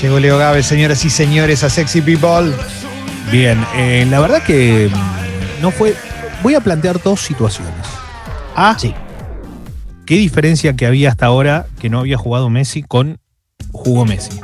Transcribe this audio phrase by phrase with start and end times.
[0.00, 2.52] Llegó Leo Gávez, señoras y señores, a Sexy People.
[3.30, 5.94] Bien, eh, la verdad que mm, no fue.
[6.42, 7.72] Voy a plantear dos situaciones.
[8.56, 8.94] A, Sí.
[10.04, 13.18] ¿qué diferencia que había hasta ahora que no había jugado Messi con
[13.70, 14.40] jugó Messi?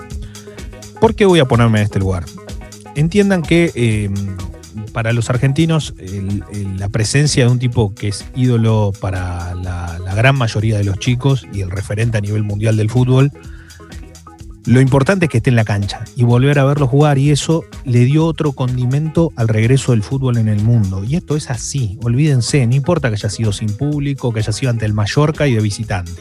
[1.00, 2.24] ¿Por qué voy a ponerme en este lugar?
[2.94, 4.10] Entiendan que eh,
[4.92, 5.94] para los argentinos
[6.76, 10.98] la presencia de un tipo que es ídolo para la, la gran mayoría de los
[10.98, 13.32] chicos y el referente a nivel mundial del fútbol,
[14.68, 17.64] lo importante es que esté en la cancha y volver a verlo jugar y eso
[17.86, 21.04] le dio otro condimento al regreso del fútbol en el mundo.
[21.04, 24.70] Y esto es así, olvídense, no importa que haya sido sin público, que haya sido
[24.70, 26.20] ante el Mallorca y de visitante.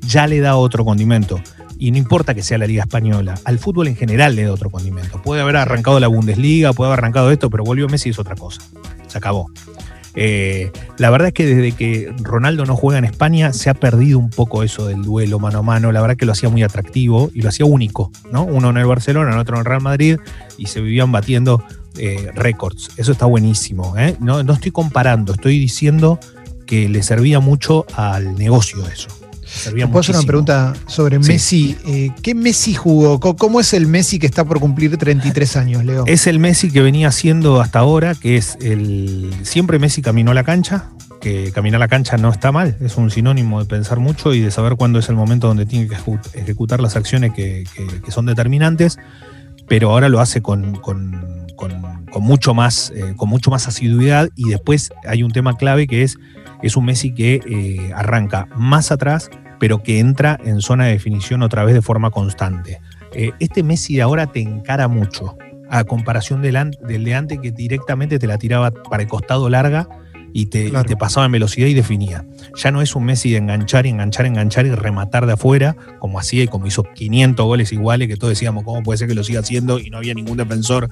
[0.00, 1.40] Ya le da otro condimento.
[1.80, 4.70] Y no importa que sea la Liga Española, al fútbol en general le da otro
[4.70, 5.20] condimento.
[5.22, 8.36] Puede haber arrancado la Bundesliga, puede haber arrancado esto, pero volvió Messi y es otra
[8.36, 8.60] cosa.
[9.08, 9.50] Se acabó.
[10.14, 14.18] Eh, la verdad es que desde que Ronaldo no juega en España se ha perdido
[14.18, 15.90] un poco eso del duelo mano a mano.
[15.92, 18.44] La verdad que lo hacía muy atractivo y lo hacía único, ¿no?
[18.44, 20.18] Uno en el Barcelona, el otro en el Real Madrid
[20.58, 21.62] y se vivían batiendo
[21.96, 22.90] eh, récords.
[22.96, 23.96] Eso está buenísimo.
[23.96, 24.16] ¿eh?
[24.20, 26.18] No, no estoy comparando, estoy diciendo
[26.66, 29.08] que le servía mucho al negocio eso.
[29.52, 31.32] Servía ¿Puedo hacer una pregunta sobre Sí.
[31.32, 31.76] Messi?
[31.86, 33.18] Eh, ¿Qué Messi jugó?
[33.20, 36.04] ¿Cómo es el Messi que está por cumplir 33 años, Leo?
[36.06, 39.32] Es el Messi que venía haciendo hasta ahora, que es el.
[39.42, 43.60] Siempre Messi caminó la cancha, que caminar la cancha no está mal, es un sinónimo
[43.60, 46.80] de pensar mucho y de saber cuándo es el momento donde tiene que ejecu- ejecutar
[46.80, 48.98] las acciones que, que- que son determinantes,
[49.68, 54.30] pero ahora lo hace con, con- con- con mucho más, eh, con mucho más asiduidad
[54.34, 56.16] y después hay un tema clave que es,
[56.62, 61.42] es un Messi que eh, arranca más atrás, pero que entra en zona de definición
[61.42, 62.80] otra vez de forma constante.
[63.12, 65.36] Eh, este Messi ahora te encara mucho
[65.68, 69.88] a comparación del, del de antes que directamente te la tiraba para el costado larga
[70.32, 70.88] y te, y Claro.
[70.88, 72.24] te pasaba en velocidad y definía.
[72.56, 76.18] Ya no es un Messi de enganchar y enganchar, enganchar y rematar de afuera, como
[76.18, 79.24] hacía y como hizo 500 goles iguales, que todos decíamos, ¿cómo puede ser que lo
[79.24, 79.78] siga haciendo?
[79.78, 80.88] Y no había ningún defensor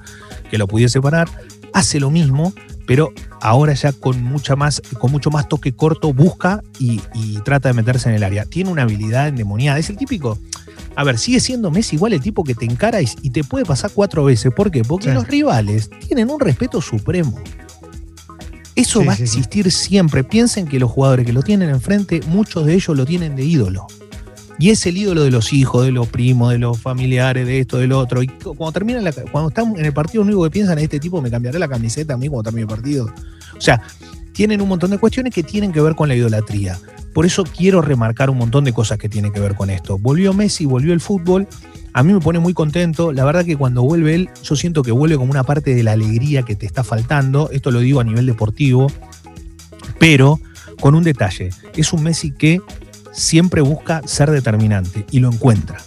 [0.49, 1.27] que lo pudiese parar.
[1.73, 2.53] Hace lo mismo,
[2.87, 7.69] pero ahora ya con, mucha más, con mucho más toque corto busca y, y trata
[7.69, 8.45] de meterse en el área.
[8.45, 9.77] Tiene una habilidad endemoniada.
[9.77, 10.39] Es el típico.
[10.95, 13.63] A ver, sigue siendo Messi igual el tipo que te encara y, y te puede
[13.65, 14.51] pasar cuatro veces.
[14.53, 14.83] ¿Por qué?
[14.83, 15.13] Porque Sí.
[15.13, 17.39] los rivales tienen un respeto supremo.
[18.81, 19.37] Eso Sí, va sí, a sí.
[19.39, 20.23] existir siempre.
[20.23, 23.87] Piensen que los jugadores que lo tienen enfrente, muchos de ellos lo tienen de ídolo.
[24.61, 27.77] Y es el ídolo de los hijos, de los primos, de los familiares, de esto,
[27.77, 28.21] del otro.
[28.21, 30.83] Y cu- cuando terminan la- cuando están en el partido, lo único que piensan es
[30.85, 33.05] este tipo me cambiará la camiseta a mí cuando termine el partido.
[33.57, 33.81] O sea,
[34.39, 36.79] tienen un montón de cuestiones que tienen que ver con la idolatría.
[37.13, 39.97] Por eso quiero remarcar un montón de cosas que tienen que ver con esto.
[39.97, 41.45] Volvió Messi, volvió el fútbol.
[41.91, 43.11] A mí me pone muy contento.
[43.11, 45.91] La verdad que cuando vuelve él, yo siento que vuelve como una parte de la
[45.91, 47.49] alegría que te está faltando.
[47.51, 48.89] Esto lo digo a nivel deportivo.
[49.99, 50.39] Pero
[50.79, 51.49] con un detalle.
[51.75, 52.61] Es un Messi que
[53.11, 55.79] siempre busca ser determinante y lo encuentra.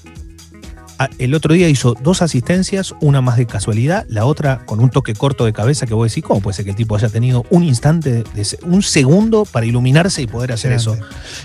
[0.98, 4.90] Ah, El otro día hizo dos asistencias, una más de casualidad, la otra con un
[4.90, 7.44] toque corto de cabeza que vos decís, ¿cómo puede ser que el tipo haya tenido
[7.50, 10.96] un instante, de un segundo para iluminarse y poder hacer eso?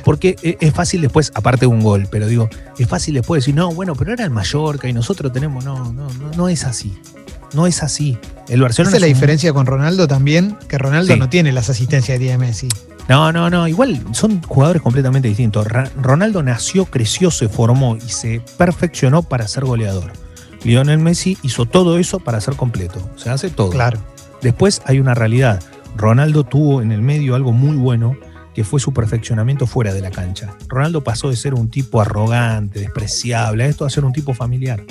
[0.03, 3.55] Porque e- es fácil después, aparte de un gol, pero digo, es fácil después decir,
[3.55, 6.93] no, bueno, pero era el Mallorca y nosotros tenemos, no, no, no, no es así.
[7.53, 8.17] No es así.
[8.49, 11.19] El Barcelona Esa es la un- diferencia con Ronaldo también, que Ronaldo Sí.
[11.19, 12.67] no tiene las asistencias que tiene Messi.
[13.09, 13.67] No, no, no.
[13.67, 15.65] Igual son jugadores completamente distintos.
[15.67, 20.11] Ra- Ronaldo nació, creció, se formó y se perfeccionó para ser goleador.
[20.63, 22.99] Lionel Messi hizo todo eso para ser completo.
[23.15, 23.69] Se hace todo.
[23.69, 23.99] Claro.
[24.41, 25.61] Después hay una realidad.
[25.95, 28.17] Ronaldo tuvo en el medio algo muy bueno
[28.53, 30.55] que fue su perfeccionamiento fuera de la cancha.
[30.67, 34.83] Ronaldo pasó de ser un tipo arrogante, despreciable, a esto a ser un tipo familiar.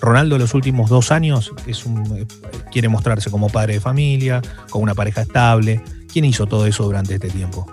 [0.00, 2.26] Ronaldo en los últimos dos años es un, eh,
[2.72, 4.40] quiere mostrarse como padre de familia,
[4.70, 5.82] con una pareja estable.
[6.12, 7.66] ¿Quién hizo todo eso durante este tiempo?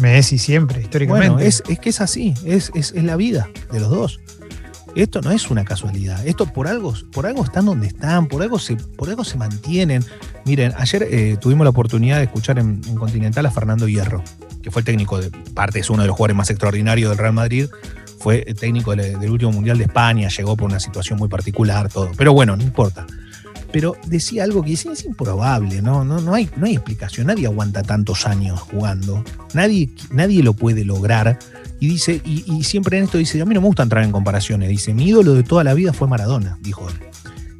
[0.00, 1.28] Messi siempre, históricamente.
[1.30, 4.20] Bueno, es, es que es así, es, es, es la vida de los dos.
[4.94, 6.26] Esto no es una casualidad.
[6.26, 10.04] Esto por algo, por algo están donde están, por algo se, por algo se mantienen.
[10.44, 14.24] Miren, ayer eh, tuvimos la oportunidad de escuchar en, en Continental a Fernando Hierro,
[14.62, 17.34] que fue el técnico de parte, es uno de los jugadores más extraordinarios del Real
[17.34, 17.68] Madrid.
[18.18, 21.88] Fue el técnico del, del último Mundial de España, llegó por una situación muy particular,
[21.88, 22.10] todo.
[22.16, 23.06] Pero bueno, no importa.
[23.72, 26.04] Pero decía algo que dice, es improbable, ¿no?
[26.04, 27.28] No, no, hay, no hay explicación.
[27.28, 29.24] Nadie aguanta tantos años jugando.
[29.54, 31.38] Nadie, nadie lo puede lograr.
[31.78, 34.12] Y dice, y, y siempre en esto dice, a mí no me gusta entrar en
[34.12, 34.68] comparaciones.
[34.68, 36.94] Dice, mi ídolo de toda la vida fue Maradona, dijo él.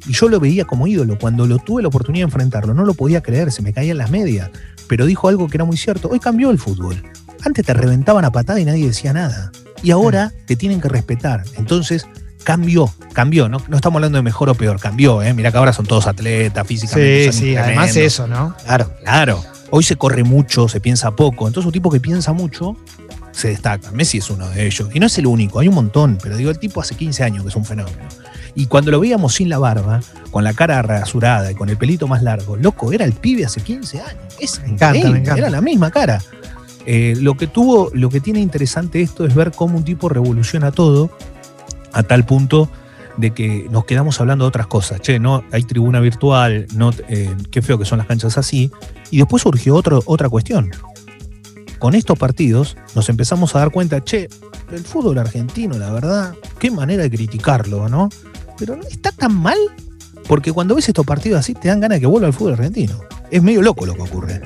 [0.07, 1.17] Y yo lo veía como ídolo.
[1.17, 4.11] Cuando lo tuve la oportunidad de enfrentarlo, no lo podía creer, se me caían las
[4.11, 4.49] medias.
[4.87, 6.09] Pero dijo algo que era muy cierto.
[6.09, 7.01] Hoy cambió el fútbol.
[7.43, 9.51] Antes te reventaban a patada y nadie decía nada.
[9.83, 11.43] Y ahora te tienen que respetar.
[11.57, 12.07] Entonces,
[12.43, 13.49] cambió, cambió.
[13.49, 15.21] No, no estamos hablando de mejor o peor, cambió.
[15.21, 15.33] ¿eh?
[15.33, 17.31] Mirá que ahora son todos atletas, físicamente.
[17.31, 18.55] Sí, sí, además eso, ¿no?
[18.65, 19.43] Claro, claro.
[19.69, 21.47] Hoy se corre mucho, se piensa poco.
[21.47, 22.75] Entonces un tipo que piensa mucho
[23.31, 23.95] se destacan.
[23.95, 24.89] Messi es uno de ellos.
[24.93, 27.43] Y no es el único, hay un montón, pero digo, el tipo hace 15 años
[27.43, 27.97] que es un fenómeno.
[28.53, 32.07] Y cuando lo veíamos sin la barba, con la cara rasurada y con el pelito
[32.07, 34.23] más largo, loco, era el pibe hace 15 años.
[34.39, 35.39] Es Me encanta, increíble, me encanta.
[35.39, 36.21] era la misma cara.
[36.85, 40.71] Eh, lo que tuvo, lo que tiene interesante esto es ver cómo un tipo revoluciona
[40.71, 41.11] todo
[41.93, 42.69] a tal punto
[43.17, 45.01] de que nos quedamos hablando de otras cosas.
[45.01, 48.71] Che, no, hay tribuna virtual, no, eh, qué feo que son las canchas así.
[49.09, 50.71] Y después surgió otro, otra cuestión.
[51.79, 54.29] Con estos partidos nos empezamos a dar cuenta, che,
[54.71, 58.09] el fútbol argentino, la verdad, qué manera de criticarlo, ¿no?
[58.57, 59.57] Pero no está tan mal,
[60.27, 63.01] porque cuando ves estos partidos así te dan ganas de que vuelva al fútbol argentino.
[63.29, 64.41] Es medio loco lo que ocurre.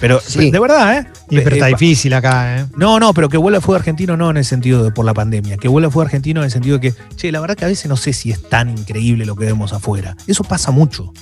[0.00, 0.50] Pero Sí.
[0.50, 1.06] de verdad, ¿eh?
[1.30, 2.66] Y pero está Eh, difícil acá, ¿eh?
[2.76, 5.56] no, no, pero que vuelva fútbol argentino no en el sentido de por la pandemia,
[5.56, 7.88] que vuelva fútbol argentino en el sentido de que, che, la verdad que a veces
[7.88, 10.16] no sé si es tan increíble lo que vemos afuera.
[10.26, 11.12] Eso pasa mucho.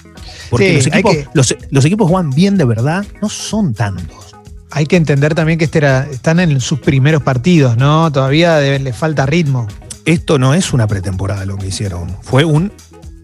[0.51, 4.35] Porque Sí, los, equipos, que- los, los equipos juegan bien de verdad, no son tantos.
[4.71, 8.11] Hay que entender también que este era, están en sus primeros partidos, ¿no?
[8.11, 9.69] Todavía le falta ritmo.
[10.05, 12.73] Esto no es una pretemporada lo que hicieron, fue un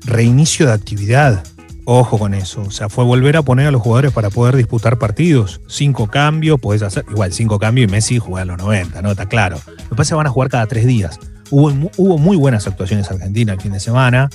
[0.04, 1.42] reinicio de actividad.
[1.84, 2.62] Ojo con eso.
[2.62, 5.60] O sea, fue volver a poner a los jugadores para poder disputar partidos.
[5.66, 7.04] Cinco cambios, podés hacer.
[7.10, 9.10] Igual, cinco cambios y Messi juega a los 90, ¿no?
[9.10, 9.58] Está claro.
[9.66, 11.18] Lo que pasa es que van a jugar cada tres días.
[11.50, 14.30] Hubo, hubo muy buenas actuaciones Argentina el fin de semana,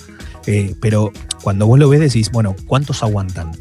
[0.48, 1.14] eh, pero
[1.44, 3.52] cuando vos lo ves decís, bueno, ¿cuántos aguantan?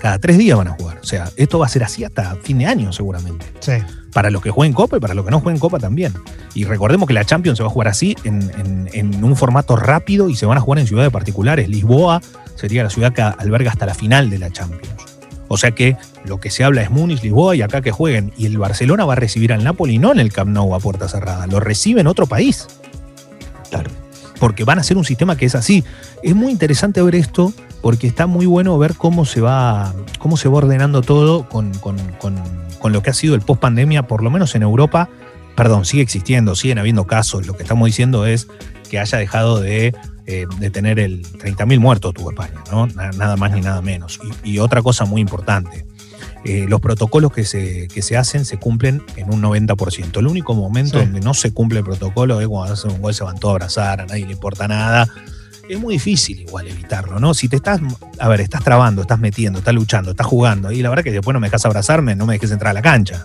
[0.00, 0.98] Cada tres días van a jugar.
[1.00, 3.72] O sea, esto va a ser así hasta fin de año seguramente Sí.
[4.12, 6.12] para los que jueguen Copa y para los que no jueguen Copa también.
[6.54, 9.76] Y recordemos que la Champions se va a jugar así, en, en- en un formato
[9.76, 11.68] rápido y se van a jugar en ciudades particulares.
[11.68, 12.20] Lisboa
[12.56, 15.02] sería la ciudad que alberga hasta la final de la Champions.
[15.48, 18.32] O sea que lo que se habla es Múnich, Lisboa y acá que jueguen.
[18.36, 21.06] Y el Barcelona va a recibir al Napoli no en el Camp Nou a puerta
[21.08, 22.66] cerrada, lo recibe en otro país.
[23.70, 23.90] Claro.
[24.40, 25.84] Porque van a ser un sistema que es así.
[26.22, 27.52] Es muy interesante ver esto
[27.82, 31.98] porque está muy bueno ver cómo se va, cómo se va ordenando todo con, con-
[32.18, 32.40] con-
[32.80, 35.08] con lo que ha sido el post pandemia, por lo menos en Europa.
[35.56, 37.46] Perdón, sigue existiendo, siguen habiendo casos.
[37.46, 38.48] Lo que estamos diciendo es
[38.90, 39.94] que haya dejado de,
[40.26, 42.86] eh, de tener el 30.000 muertos tuvo España, ¿no?
[42.88, 44.18] Na- Nada más ni nada menos.
[44.44, 45.84] Y, y otra cosa muy importante.
[46.46, 50.18] eh, los protocolos que se, que se hacen se cumplen en un 90%.
[50.18, 51.04] El único momento Sí.
[51.06, 53.54] donde no se cumple el protocolo es cuando hacen un gol, se van todos a
[53.54, 55.08] abrazar, a nadie le importa nada.
[55.70, 57.32] Es muy difícil igual evitarlo, ¿no?
[57.32, 57.80] Si te estás,
[58.18, 61.32] a ver, estás trabando, estás metiendo, estás luchando, estás jugando, y la verdad que después
[61.32, 63.24] no me dejas abrazarme, no me dejes entrar a la cancha.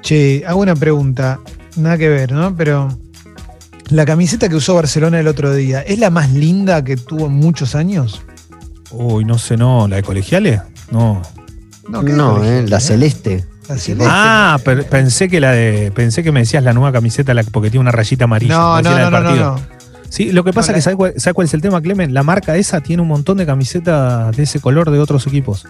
[0.00, 1.40] Che, hago una pregunta,
[1.76, 2.56] nada que ver, ¿no?
[2.56, 2.88] Pero
[3.90, 7.32] la camiseta que usó Barcelona el otro día, ¿es la más linda que tuvo en
[7.32, 8.22] muchos años?
[8.90, 10.60] Uy, no sé, no, la de colegiales,
[10.90, 11.20] no.
[11.84, 13.44] ¿qué No, colegio, eh, la celeste.
[13.68, 14.06] La celeste.
[14.08, 17.70] Ah, pero pensé que la de, pensé que me decías la nueva camiseta la- porque
[17.70, 18.54] tiene una rayita amarilla.
[18.54, 19.74] no, no, no, no, no, no.
[20.10, 22.14] Sí, lo que pasa No, es que ¿sabes cuál, sabe cuál es el tema, Clemen?
[22.14, 25.66] La marca esa tiene un montón de camisetas de ese color de otros equipos.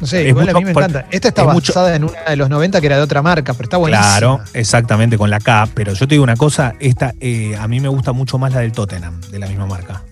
[0.00, 1.06] No sé, igual a mí me encanta.
[1.10, 3.52] Esta está es mucho- basada en una de los 90 que era de otra marca,
[3.54, 4.06] pero está buenísima.
[4.08, 5.68] Claro, exactamente, con la K.
[5.74, 8.60] Pero yo te digo una cosa, esta eh, a mí me gusta mucho más la
[8.60, 10.02] del Tottenham, de la misma marca.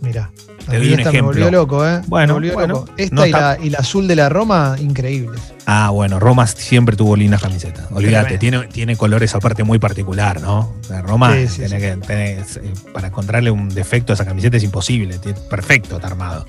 [0.00, 0.30] Mira.
[0.68, 1.26] Te doy un esta me ejemplo.
[1.32, 2.02] volvió loco, ¿eh?
[2.08, 2.90] Bueno, me volvió bueno, loco.
[2.98, 5.40] Esta no y, la, y la azul de la Roma, increíbles.
[5.64, 7.86] Ah, bueno, Roma siempre tuvo lindas camisetas.
[7.90, 10.74] Olvídate, tiene, tiene colores aparte muy particular, ¿no?
[11.02, 11.78] Roma, Sí, sí, tenés sí.
[11.78, 15.18] que- tenés, eh, para encontrarle un defecto a esa camiseta es imposible.
[15.48, 16.46] Perfecto, está armado.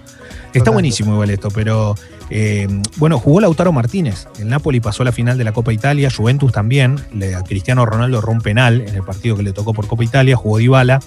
[0.49, 1.95] Está Total, buenísimo igual esto, pero
[2.31, 2.67] eh,
[2.97, 4.27] bueno, jugó Lautaro Martínez.
[4.39, 6.99] El Napoli pasó a la final de la Copa Italia, Juventus también.
[7.13, 10.03] Le, a Cristiano Ronaldo erró un penal en el partido que le tocó por Copa
[10.03, 11.01] Italia, jugó Dybala,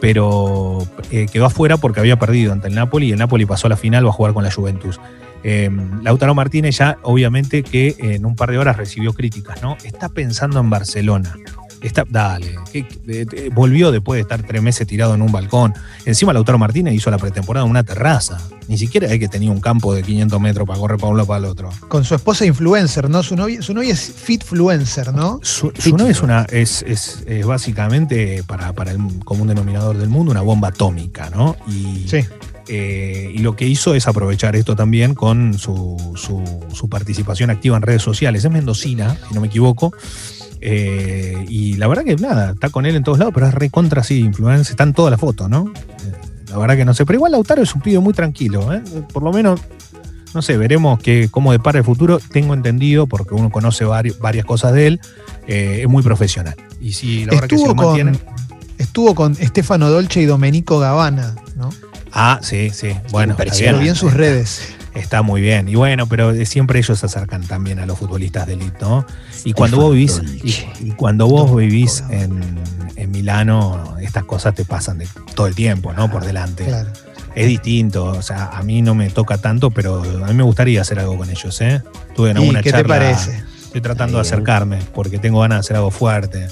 [0.00, 3.70] pero eh, quedó afuera porque había perdido ante el Napoli y el Napoli pasó a
[3.70, 5.00] la final, va a jugar con la Juventus.
[5.44, 5.70] Eh,
[6.02, 9.78] Lautaro Martínez ya, obviamente, que en un par de horas recibió críticas, ¿no?
[9.82, 11.34] Está pensando en Barcelona.
[11.84, 15.74] Está, dale, eh, volvió después de estar tres meses tirado en un balcón.
[16.06, 18.38] Encima Lautaro Martínez hizo la pretemporada en una terraza.
[18.68, 21.26] Ni siquiera es que tenía un campo de 500 metros para correr para un lado
[21.28, 21.68] para el otro.
[21.88, 23.22] Con su esposa influencer, ¿no?
[23.22, 25.38] Su novia, su novia es fitfluencer, ¿no?
[25.42, 30.08] Su, su novia es, una, es, es- es básicamente, para, para el común denominador del
[30.08, 31.54] mundo, una bomba atómica, ¿no?
[31.68, 32.24] Y, Sí.
[32.68, 37.76] Eh, y lo que hizo es aprovechar esto también con su, su- su participación activa
[37.76, 38.44] en redes sociales.
[38.44, 39.92] Es mendocina, si no me equivoco.
[40.60, 44.00] Eh, y la verdad que nada, está con él en todos lados, pero es recontra
[44.00, 45.70] así, influencer, está en todas las fotos, ¿no?
[45.76, 46.12] Eh,
[46.50, 48.80] la verdad que no sé, pero igual Lautaro es un pibe muy tranquilo, ¿eh?
[49.12, 49.60] Por lo menos,
[50.32, 52.18] no sé, veremos que, cómo depara el futuro.
[52.32, 55.00] Tengo entendido, porque uno conoce vari- varias cosas de él,
[55.46, 56.54] eh, es muy profesional.
[56.80, 58.18] Y sí, la verdad que se Estuvo con,
[58.78, 61.68] estuvo con Stefano Dolce y Domenico Gabbana, ¿no?
[62.14, 62.96] Ah, sí, sí.
[63.10, 63.72] Bueno, está Impresionante.
[63.78, 64.74] Lo vi en sus redes.
[64.94, 65.68] Está muy bien.
[65.68, 69.04] Y bueno, pero siempre ellos se acercan también a los futbolistas de élite, ¿no?
[69.44, 72.40] Y cuando vos vivís, y, y cuando vos vivís en,
[72.94, 76.08] en Milano, estas cosas te pasan de todo el tiempo, ¿no?
[76.10, 76.64] Por delante.
[76.64, 76.90] Claro.
[77.34, 78.04] Es distinto.
[78.04, 81.18] O sea, a mí no me toca tanto, pero a mí me gustaría hacer algo
[81.18, 81.82] con ellos, ¿eh?
[82.14, 82.82] Tuve una ¿Y buena qué charla.
[82.84, 83.42] te parece?
[83.64, 84.32] Estoy tratando de bien.
[84.34, 86.46] acercarme porque tengo ganas de hacer algo fuerte.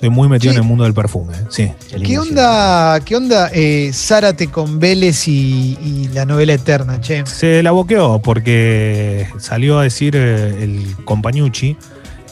[0.00, 0.56] Estoy muy metido Sí.
[0.56, 1.34] en el mundo del perfume.
[1.34, 1.44] ¿eh?
[1.50, 1.72] Sí.
[1.90, 6.98] Qué lindo ¿Qué onda, qué onda eh, Zárate con Vélez y, y la novela eterna,
[7.02, 7.26] che?
[7.26, 11.76] Se la boqueó porque salió a decir eh, el Compañucci,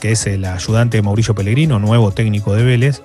[0.01, 3.03] que es el ayudante de Mauricio Pellegrino, nuevo técnico de Vélez,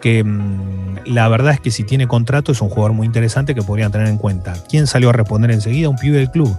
[0.00, 3.60] que mm, la verdad es que si tiene contrato es un jugador muy interesante que
[3.60, 4.54] podrían tener en cuenta.
[4.70, 5.90] ¿Quién salió a responder enseguida?
[5.90, 6.58] Un pibe del club.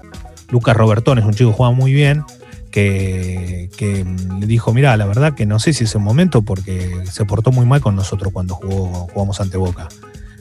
[0.51, 2.23] Lucas Robertón es un chico que juega muy bien,
[2.77, 4.05] que, que,
[4.39, 7.51] le dijo, mira, la verdad que no sé si es el momento porque se portó
[7.51, 9.87] muy mal con nosotros cuando jugó, jugamos ante Boca.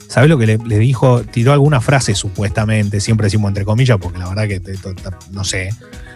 [0.07, 1.23] ¿Sabes lo que le, dijo?
[1.23, 4.61] Tiró alguna frase supuestamente, siempre decimos entre comillas, porque la verdad que
[5.31, 5.71] no sé,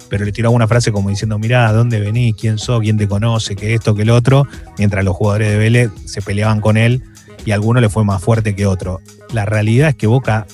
[0.10, 2.36] pero le tiró alguna frase como diciendo, mirá, ¿a dónde venís?
[2.36, 2.82] ¿Quién sos?
[2.82, 3.56] ¿Quién te conoce?
[3.56, 3.96] ¿Qué esto?
[3.96, 4.46] ¿Qué el otro?
[4.78, 7.01] Mientras los jugadores de Vélez se peleaban con él
[7.46, 9.01] y alguno le fue más fuerte que otro.
[9.34, 10.46] La realidad es que Boca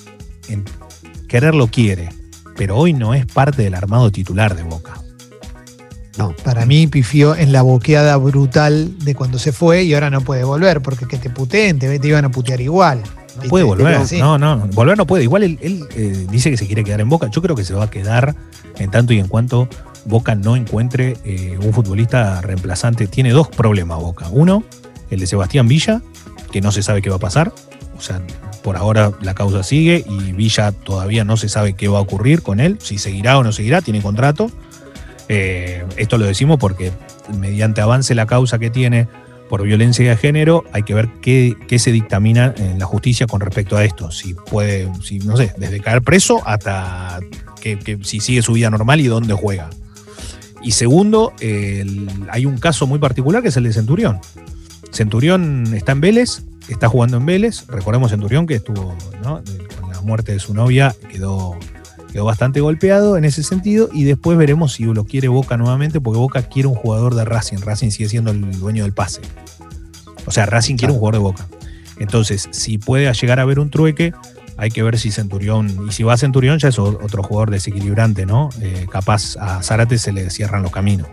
[0.48, 0.64] en
[1.28, 2.08] quererlo quiere,
[2.56, 4.94] pero hoy no es parte del armado titular de Boca.
[6.18, 10.20] No, Para mí pifió en la boqueada brutal de cuando se fue y ahora no
[10.20, 13.02] puede volver, porque que te puteen, te, te iban a putear igual.
[13.36, 15.22] No puede volver, no, no, volver no puede.
[15.22, 17.28] Igual él, él, eh, dice que se quiere quedar en Boca.
[17.30, 18.34] Yo creo que se va a quedar
[18.78, 19.68] en tanto y en cuanto
[20.06, 23.06] Boca no encuentre eh, un futbolista reemplazante.
[23.06, 24.26] Tiene dos problemas Boca.
[24.32, 24.64] Uno,
[25.10, 26.02] el de Sebastián Villa,
[26.50, 27.52] que no se sabe qué va a pasar.
[27.96, 28.20] O sea,
[28.62, 32.42] por ahora la causa sigue y Villa todavía no se sabe qué va a ocurrir
[32.42, 34.50] con él, si seguirá o no seguirá, tiene contrato.
[35.28, 36.92] Eh, esto lo decimos porque
[37.38, 39.08] mediante avance la causa que tiene
[39.48, 43.40] por violencia de género, hay que ver qué, qué se dictamina en la justicia con
[43.40, 44.10] respecto a esto.
[44.10, 47.20] Si puede, si, no sé, desde caer preso hasta
[47.60, 49.70] que, si sigue su vida normal y dónde juega.
[50.62, 54.20] Y segundo, hay un caso muy particular que es el de Centurión.
[54.90, 57.66] Centurión está en Vélez, está jugando en Vélez.
[57.68, 59.42] Recordemos Centurión que estuvo, ¿no?
[59.80, 61.56] Con la muerte de su novia, quedó,
[62.18, 63.88] quedó bastante golpeado en ese sentido.
[63.92, 67.58] Y después veremos si lo quiere Boca nuevamente, porque Boca quiere un jugador de Racing.
[67.58, 69.20] Racing sigue siendo el dueño del pase.
[70.26, 71.46] O sea, Racing quiere un jugador de Boca.
[72.00, 74.12] Entonces, si puede llegar a haber un trueque,
[74.56, 78.26] hay que ver si Centurión, y si va a Centurión ya es otro jugador desequilibrante,
[78.26, 78.50] ¿no?
[78.60, 81.06] Eh, capaz a Zárate se le cierran los caminos.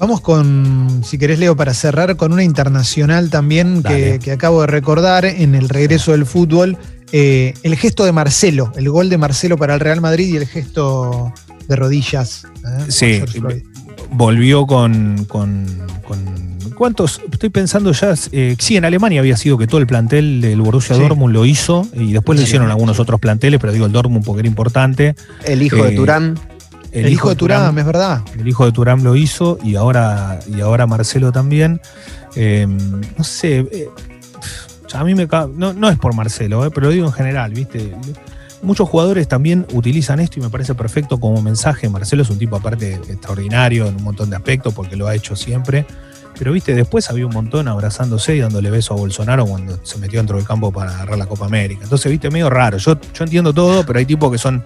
[0.00, 5.24] Vamos con, si querés, Leo, para cerrar con una internacional también que acabo de recordar
[5.24, 6.76] en el regreso del fútbol.
[7.12, 10.46] Eh, el gesto de Marcelo, el gol de Marcelo para el Real Madrid y el
[10.46, 11.32] gesto
[11.68, 12.44] de rodillas.
[12.64, 12.84] ¿eh?
[12.88, 13.22] Sí,
[14.10, 15.66] volvió con, con,
[16.06, 16.46] con-
[16.76, 17.22] ¿Cuántos?
[17.32, 18.12] Estoy pensando ya.
[18.32, 21.00] eh, sí, en Alemania había sido que todo el plantel del Borussia Sí.
[21.00, 22.72] Dortmund lo hizo y después lo Sí, hicieron sí.
[22.72, 25.14] algunos otros planteles, pero digo el Dortmund porque era importante.
[25.44, 26.38] el hijo de Turán.
[26.92, 28.22] El, hijo de Turán, es verdad.
[28.38, 31.80] El hijo de Turán lo hizo y ahora, y ahora Marcelo también.
[32.36, 32.66] Eh,
[33.16, 33.88] no sé, eh,
[34.92, 37.94] a mí me no, no es por Marcelo, eh, pero lo digo en general, ¿viste?
[38.62, 41.88] Muchos jugadores también utilizan esto y me parece perfecto como mensaje.
[41.88, 45.36] Marcelo es un tipo aparte extraordinario en un montón de aspectos porque lo ha hecho
[45.36, 45.86] siempre.
[46.38, 50.20] Pero viste, después había un montón abrazándose y dándole beso a Bolsonaro cuando se metió
[50.20, 51.84] dentro del campo para agarrar la Copa América.
[51.84, 52.76] Entonces, viste, medio raro.
[52.76, 54.62] Yo, yo entiendo todo, pero hay tipos que son.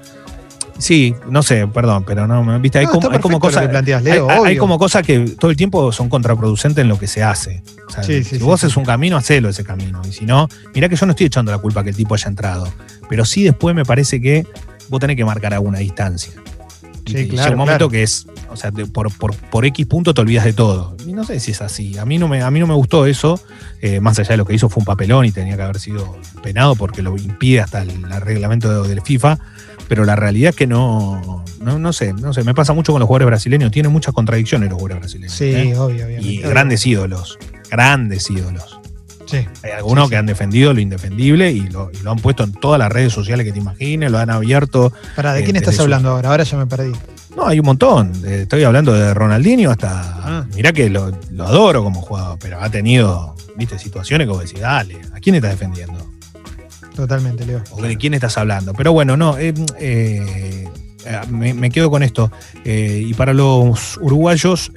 [0.80, 3.62] Sí, no sé, perdón, pero no, viste, hay No, como, hay como cosas.
[3.62, 7.06] que planteas, Leo, hay como cosas que todo el tiempo son contraproducentes en lo que
[7.06, 7.62] se hace.
[7.87, 10.00] O sea, Sí, si sí, vos es un camino, hacelo ese camino.
[10.08, 12.28] Y si no, mirá que yo no estoy echando la culpa que el tipo haya
[12.28, 12.66] entrado.
[13.08, 14.46] Pero sí después me parece que
[14.88, 16.32] vos tenés que marcar alguna distancia.
[17.06, 17.90] Y Sí, llega claro, un momento claro.
[17.90, 20.96] que es, o sea, te- por, por, por X punto te olvidas de todo.
[21.06, 21.99] Y no sé si es así.
[21.99, 23.40] A mí no me, a mí no me gustó eso.
[23.82, 26.16] eh, más allá de lo que hizo fue un papelón y tenía que haber sido
[26.42, 29.38] penado porque lo impide hasta el, el reglamento de- del FIFA.
[29.90, 33.00] Pero la realidad es que no, no, no sé, no sé, me pasa mucho con
[33.00, 33.73] los jugadores brasileños.
[33.73, 35.32] Tienen muchas contradicciones los jugadores brasileños.
[35.35, 35.76] Sí, ¿eh?
[35.76, 36.23] obvio, obviamente.
[36.28, 37.37] Y grandes ídolos,
[37.68, 38.78] grandes ídolos.
[39.26, 39.38] Sí.
[39.64, 40.11] Hay algunos Sí, sí.
[40.11, 43.12] que han defendido lo indefendible y lo, y lo han puesto en todas las redes
[43.12, 44.92] sociales que te imagines, lo han abierto.
[45.16, 46.30] Pará, ¿de Eh, quién estás hablando ahora?
[46.30, 46.92] Ahora ya me perdí.
[47.37, 48.12] No, hay un montón.
[48.25, 49.90] Eh, Estoy hablando de Ronaldinho hasta.
[49.92, 50.47] Ah.
[50.54, 55.00] Mirá que lo, lo adoro como jugador, pero ha tenido, viste, situaciones vos decís, dale,
[55.12, 56.10] ¿a quién estás defendiendo?
[56.94, 57.62] Totalmente, Leo.
[57.70, 58.73] ¿O de quién estás hablando?
[58.75, 60.68] Pero bueno, no, eh, eh,
[61.04, 62.30] eh, me, me quedo con esto.
[62.64, 64.73] Eh, y para los uruguayos,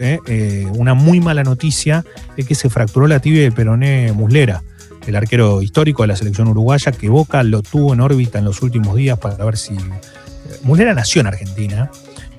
[0.74, 2.05] una muy mala noticia
[2.38, 4.63] es que se fracturó la tibia del peroné Muslera,
[5.05, 8.62] el arquero histórico de la selección uruguaya, que Boca lo tuvo en órbita en los
[8.62, 9.75] últimos días para ver si.
[10.63, 11.91] Muslera nació en Argentina.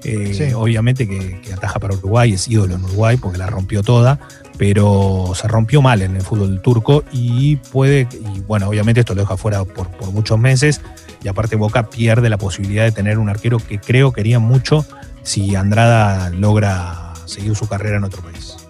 [0.03, 0.53] Sí.
[0.55, 4.19] Obviamente que, que ataja para Uruguay, es ídolo en Uruguay porque la rompió toda,
[4.57, 9.23] pero se rompió mal en el fútbol turco y puede, y bueno, obviamente esto lo
[9.23, 10.81] deja fuera por, por muchos meses
[11.23, 14.85] y aparte Boca pierde la posibilidad de tener un arquero que creo quería mucho
[15.23, 18.64] si Andrada logra seguir su carrera en otro país.